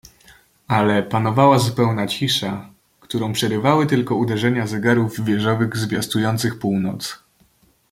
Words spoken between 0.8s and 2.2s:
panowała zupełna